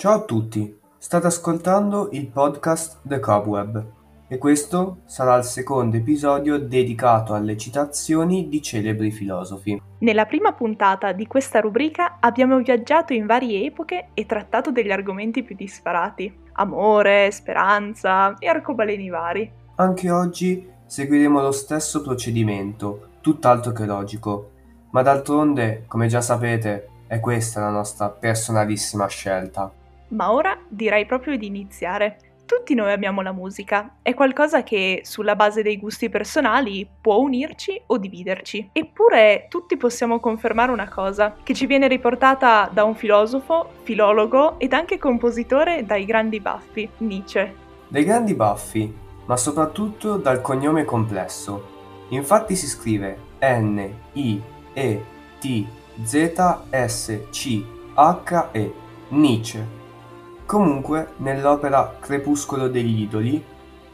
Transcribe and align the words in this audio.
Ciao 0.00 0.14
a 0.14 0.20
tutti, 0.22 0.74
state 0.96 1.26
ascoltando 1.26 2.08
il 2.12 2.28
podcast 2.28 3.00
The 3.02 3.20
Cobweb 3.20 3.84
e 4.28 4.38
questo 4.38 5.00
sarà 5.04 5.36
il 5.36 5.44
secondo 5.44 5.98
episodio 5.98 6.58
dedicato 6.58 7.34
alle 7.34 7.58
citazioni 7.58 8.48
di 8.48 8.62
celebri 8.62 9.10
filosofi. 9.10 9.78
Nella 9.98 10.24
prima 10.24 10.54
puntata 10.54 11.12
di 11.12 11.26
questa 11.26 11.60
rubrica 11.60 12.16
abbiamo 12.18 12.56
viaggiato 12.60 13.12
in 13.12 13.26
varie 13.26 13.66
epoche 13.66 14.08
e 14.14 14.24
trattato 14.24 14.70
degli 14.70 14.90
argomenti 14.90 15.42
più 15.42 15.54
disparati. 15.54 16.34
Amore, 16.52 17.30
speranza 17.30 18.36
e 18.38 18.48
arcobaleni 18.48 19.10
vari. 19.10 19.52
Anche 19.74 20.10
oggi 20.10 20.66
seguiremo 20.86 21.42
lo 21.42 21.52
stesso 21.52 22.00
procedimento, 22.00 23.08
tutt'altro 23.20 23.72
che 23.72 23.84
logico, 23.84 24.52
ma 24.92 25.02
d'altronde, 25.02 25.84
come 25.86 26.06
già 26.06 26.22
sapete, 26.22 26.88
è 27.06 27.20
questa 27.20 27.60
la 27.60 27.68
nostra 27.68 28.08
personalissima 28.08 29.06
scelta. 29.06 29.74
Ma 30.10 30.32
ora 30.32 30.58
direi 30.68 31.06
proprio 31.06 31.36
di 31.36 31.46
iniziare. 31.46 32.18
Tutti 32.50 32.74
noi 32.74 32.90
abbiamo 32.90 33.20
la 33.22 33.30
musica, 33.30 33.98
è 34.02 34.12
qualcosa 34.12 34.64
che 34.64 35.02
sulla 35.04 35.36
base 35.36 35.62
dei 35.62 35.78
gusti 35.78 36.08
personali 36.08 36.84
può 37.00 37.18
unirci 37.18 37.80
o 37.86 37.96
dividerci. 37.96 38.70
Eppure 38.72 39.46
tutti 39.48 39.76
possiamo 39.76 40.18
confermare 40.18 40.72
una 40.72 40.88
cosa, 40.88 41.36
che 41.44 41.54
ci 41.54 41.66
viene 41.66 41.86
riportata 41.86 42.68
da 42.72 42.82
un 42.82 42.96
filosofo, 42.96 43.74
filologo 43.84 44.58
ed 44.58 44.72
anche 44.72 44.98
compositore 44.98 45.84
dai 45.86 46.04
grandi 46.04 46.40
baffi, 46.40 46.90
Nietzsche. 46.98 47.54
Dai 47.86 48.02
grandi 48.02 48.34
baffi, 48.34 48.92
ma 49.26 49.36
soprattutto 49.36 50.16
dal 50.16 50.40
cognome 50.40 50.84
complesso. 50.84 51.78
Infatti 52.08 52.56
si 52.56 52.66
scrive 52.66 53.16
N-I-E-T-Z-S-C-H-E, 53.38 54.42
Nietzsche 59.10 59.78
Comunque, 60.50 61.10
nell'opera 61.18 61.98
Crepuscolo 62.00 62.66
degli 62.66 63.02
idoli, 63.02 63.40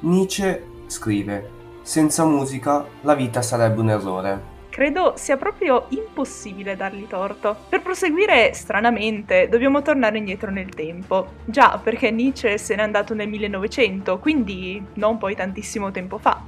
Nietzsche 0.00 0.62
scrive: 0.86 1.48
Senza 1.80 2.26
musica 2.26 2.84
la 3.00 3.14
vita 3.14 3.40
sarebbe 3.40 3.80
un 3.80 3.88
errore. 3.88 4.42
Credo 4.68 5.14
sia 5.16 5.38
proprio 5.38 5.86
impossibile 5.88 6.76
dargli 6.76 7.06
torto. 7.06 7.56
Per 7.70 7.80
proseguire, 7.80 8.52
stranamente, 8.52 9.48
dobbiamo 9.48 9.80
tornare 9.80 10.18
indietro 10.18 10.50
nel 10.50 10.68
tempo. 10.68 11.26
Già, 11.46 11.80
perché 11.82 12.10
Nietzsche 12.10 12.58
se 12.58 12.74
n'è 12.74 12.82
andato 12.82 13.14
nel 13.14 13.30
1900, 13.30 14.18
quindi 14.18 14.84
non 14.96 15.16
poi 15.16 15.34
tantissimo 15.34 15.90
tempo 15.90 16.18
fa. 16.18 16.38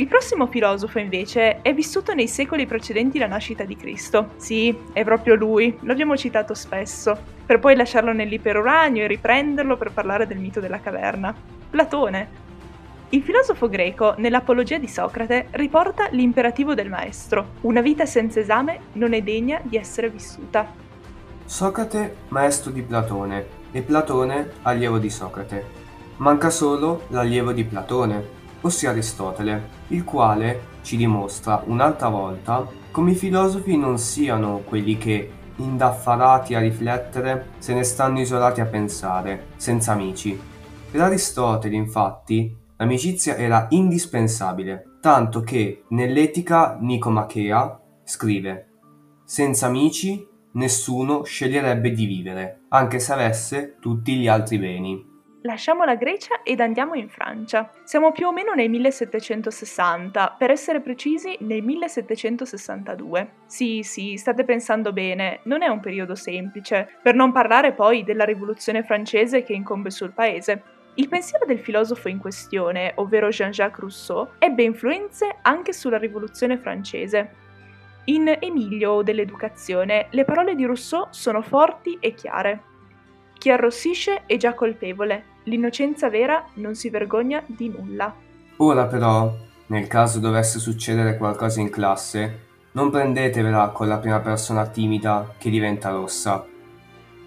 Il 0.00 0.08
prossimo 0.08 0.46
filosofo 0.46 0.98
invece 0.98 1.60
è 1.60 1.74
vissuto 1.74 2.14
nei 2.14 2.26
secoli 2.26 2.64
precedenti 2.64 3.18
la 3.18 3.26
nascita 3.26 3.64
di 3.64 3.76
Cristo. 3.76 4.30
Sì, 4.36 4.74
è 4.94 5.04
proprio 5.04 5.34
lui, 5.34 5.76
l'abbiamo 5.82 6.16
citato 6.16 6.54
spesso 6.54 7.18
per 7.44 7.58
poi 7.58 7.76
lasciarlo 7.76 8.10
nell'iperuranio 8.14 9.04
e 9.04 9.06
riprenderlo 9.06 9.76
per 9.76 9.92
parlare 9.92 10.26
del 10.26 10.38
mito 10.38 10.58
della 10.58 10.80
caverna. 10.80 11.34
Platone. 11.68 12.28
Il 13.10 13.20
filosofo 13.20 13.68
greco, 13.68 14.14
nell'Apologia 14.16 14.78
di 14.78 14.88
Socrate, 14.88 15.48
riporta 15.50 16.08
l'imperativo 16.12 16.72
del 16.72 16.88
maestro: 16.88 17.56
una 17.62 17.82
vita 17.82 18.06
senza 18.06 18.40
esame 18.40 18.80
non 18.92 19.12
è 19.12 19.20
degna 19.20 19.60
di 19.62 19.76
essere 19.76 20.08
vissuta. 20.08 20.66
Socrate, 21.44 22.16
maestro 22.28 22.70
di 22.70 22.80
Platone, 22.80 23.44
e 23.70 23.82
Platone, 23.82 24.50
allievo 24.62 24.96
di 24.96 25.10
Socrate. 25.10 25.88
Manca 26.16 26.48
solo 26.48 27.02
l'allievo 27.08 27.52
di 27.52 27.64
Platone, 27.64 28.38
ossia 28.62 28.90
Aristotele, 28.90 29.68
il 29.88 30.04
quale 30.04 30.68
ci 30.82 30.96
dimostra 30.96 31.62
un'altra 31.66 32.08
volta 32.08 32.66
come 32.90 33.12
i 33.12 33.14
filosofi 33.14 33.76
non 33.76 33.98
siano 33.98 34.62
quelli 34.64 34.98
che 34.98 35.30
indaffarati 35.56 36.54
a 36.54 36.60
riflettere 36.60 37.50
se 37.58 37.74
ne 37.74 37.84
stanno 37.84 38.20
isolati 38.20 38.60
a 38.60 38.66
pensare, 38.66 39.48
senza 39.56 39.92
amici. 39.92 40.38
Per 40.90 41.00
Aristotele, 41.00 41.76
infatti, 41.76 42.56
l'amicizia 42.76 43.36
era 43.36 43.66
indispensabile, 43.70 44.96
tanto 45.00 45.42
che 45.42 45.84
nell'Etica 45.90 46.76
Nicomachea 46.80 47.80
scrive 48.04 48.66
Senza 49.24 49.66
amici 49.66 50.26
nessuno 50.52 51.22
sceglierebbe 51.22 51.92
di 51.92 52.06
vivere, 52.06 52.62
anche 52.70 52.98
se 52.98 53.12
avesse 53.12 53.76
tutti 53.78 54.16
gli 54.16 54.26
altri 54.26 54.58
beni. 54.58 55.09
Lasciamo 55.42 55.84
la 55.84 55.94
Grecia 55.94 56.42
ed 56.42 56.60
andiamo 56.60 56.92
in 56.92 57.08
Francia. 57.08 57.70
Siamo 57.84 58.12
più 58.12 58.26
o 58.26 58.32
meno 58.32 58.52
nel 58.52 58.68
1760, 58.68 60.36
per 60.38 60.50
essere 60.50 60.82
precisi 60.82 61.34
nel 61.40 61.62
1762. 61.62 63.30
Sì, 63.46 63.80
sì, 63.82 64.18
state 64.18 64.44
pensando 64.44 64.92
bene, 64.92 65.40
non 65.44 65.62
è 65.62 65.68
un 65.68 65.80
periodo 65.80 66.14
semplice, 66.14 66.98
per 67.02 67.14
non 67.14 67.32
parlare 67.32 67.72
poi 67.72 68.04
della 68.04 68.24
rivoluzione 68.24 68.82
francese 68.82 69.42
che 69.42 69.54
incombe 69.54 69.88
sul 69.88 70.12
paese. 70.12 70.62
Il 70.96 71.08
pensiero 71.08 71.46
del 71.46 71.60
filosofo 71.60 72.10
in 72.10 72.18
questione, 72.18 72.92
ovvero 72.96 73.30
Jean-Jacques 73.30 73.80
Rousseau, 73.80 74.32
ebbe 74.38 74.64
influenze 74.64 75.38
anche 75.40 75.72
sulla 75.72 75.96
rivoluzione 75.96 76.58
francese. 76.58 77.34
In 78.04 78.36
Emilio 78.38 79.00
dell'educazione 79.00 80.08
le 80.10 80.24
parole 80.24 80.54
di 80.54 80.66
Rousseau 80.66 81.06
sono 81.08 81.40
forti 81.40 81.96
e 81.98 82.12
chiare. 82.12 82.64
Chi 83.40 83.50
arrossisce 83.50 84.24
è 84.26 84.36
già 84.36 84.52
colpevole, 84.52 85.29
l'innocenza 85.44 86.08
vera 86.08 86.44
non 86.54 86.74
si 86.74 86.90
vergogna 86.90 87.42
di 87.46 87.68
nulla. 87.68 88.14
Ora 88.56 88.86
però, 88.86 89.32
nel 89.66 89.86
caso 89.86 90.18
dovesse 90.18 90.58
succedere 90.58 91.16
qualcosa 91.16 91.60
in 91.60 91.70
classe, 91.70 92.48
non 92.72 92.90
prendetevela 92.90 93.68
con 93.70 93.88
la 93.88 93.98
prima 93.98 94.20
persona 94.20 94.66
timida 94.66 95.34
che 95.38 95.50
diventa 95.50 95.90
rossa. 95.90 96.44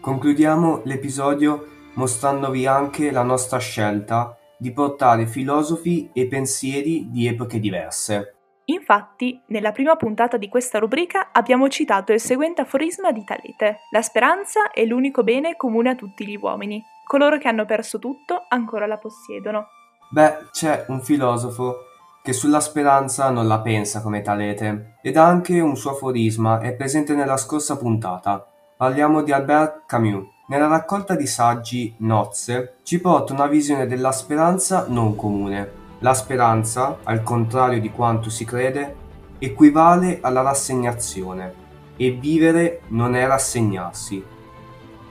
Concludiamo 0.00 0.82
l'episodio 0.84 1.66
mostrandovi 1.94 2.66
anche 2.66 3.10
la 3.10 3.22
nostra 3.22 3.58
scelta 3.58 4.36
di 4.56 4.72
portare 4.72 5.26
filosofi 5.26 6.10
e 6.12 6.26
pensieri 6.26 7.10
di 7.10 7.26
epoche 7.26 7.58
diverse. 7.58 8.34
Infatti, 8.66 9.42
nella 9.46 9.72
prima 9.72 9.96
puntata 9.96 10.36
di 10.36 10.48
questa 10.48 10.78
rubrica 10.78 11.30
abbiamo 11.32 11.68
citato 11.68 12.12
il 12.12 12.20
seguente 12.20 12.60
aforisma 12.60 13.10
di 13.10 13.24
Talete: 13.24 13.80
La 13.90 14.02
speranza 14.02 14.70
è 14.70 14.84
l'unico 14.84 15.22
bene 15.24 15.56
comune 15.56 15.90
a 15.90 15.94
tutti 15.94 16.26
gli 16.26 16.36
uomini. 16.40 16.82
Coloro 17.04 17.38
che 17.38 17.48
hanno 17.48 17.64
perso 17.64 17.98
tutto 17.98 18.44
ancora 18.48 18.86
la 18.86 18.98
possiedono. 18.98 19.66
Beh, 20.10 20.48
c'è 20.52 20.84
un 20.88 21.00
filosofo 21.00 21.76
che 22.22 22.32
sulla 22.32 22.60
speranza 22.60 23.30
non 23.30 23.48
la 23.48 23.60
pensa 23.60 24.00
come 24.00 24.22
Talete, 24.22 24.98
ed 25.02 25.16
ha 25.16 25.24
anche 25.24 25.58
un 25.58 25.76
suo 25.76 25.90
aforisma, 25.90 26.60
è 26.60 26.72
presente 26.74 27.14
nella 27.14 27.36
scorsa 27.36 27.76
puntata. 27.76 28.46
Parliamo 28.76 29.22
di 29.22 29.32
Albert 29.32 29.82
Camus. 29.86 30.26
Nella 30.46 30.68
raccolta 30.68 31.16
di 31.16 31.26
saggi 31.26 31.94
Nozze 31.98 32.76
ci 32.82 33.00
porta 33.00 33.32
una 33.32 33.46
visione 33.46 33.86
della 33.86 34.12
speranza 34.12 34.86
non 34.88 35.16
comune, 35.16 35.81
la 36.02 36.14
speranza, 36.14 36.98
al 37.04 37.22
contrario 37.22 37.80
di 37.80 37.90
quanto 37.90 38.28
si 38.28 38.44
crede, 38.44 38.94
equivale 39.38 40.18
alla 40.20 40.42
rassegnazione 40.42 41.54
e 41.96 42.10
vivere 42.10 42.80
non 42.88 43.14
è 43.14 43.24
rassegnarsi. 43.24 44.22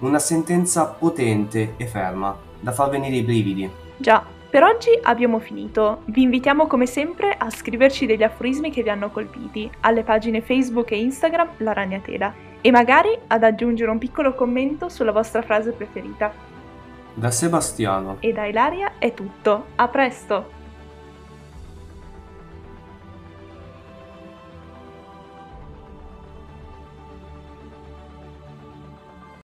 Una 0.00 0.18
sentenza 0.18 0.86
potente 0.86 1.74
e 1.76 1.86
ferma, 1.86 2.36
da 2.58 2.72
far 2.72 2.90
venire 2.90 3.16
i 3.16 3.22
brividi. 3.22 3.70
Già, 3.98 4.24
per 4.50 4.64
oggi 4.64 4.90
abbiamo 5.02 5.38
finito. 5.38 6.02
Vi 6.06 6.22
invitiamo 6.22 6.66
come 6.66 6.86
sempre 6.86 7.36
a 7.38 7.50
scriverci 7.50 8.06
degli 8.06 8.24
aforismi 8.24 8.72
che 8.72 8.82
vi 8.82 8.90
hanno 8.90 9.10
colpiti 9.10 9.70
alle 9.82 10.02
pagine 10.02 10.40
Facebook 10.40 10.90
e 10.90 11.00
Instagram 11.00 11.50
La 11.58 11.72
Ragnatela 11.72 12.34
e 12.60 12.70
magari 12.72 13.16
ad 13.28 13.44
aggiungere 13.44 13.92
un 13.92 13.98
piccolo 13.98 14.34
commento 14.34 14.88
sulla 14.88 15.12
vostra 15.12 15.42
frase 15.42 15.70
preferita. 15.70 16.32
Da 17.14 17.30
Sebastiano 17.30 18.16
e 18.18 18.32
da 18.32 18.46
Ilaria 18.46 18.94
è 18.98 19.14
tutto. 19.14 19.66
A 19.76 19.86
presto! 19.86 20.58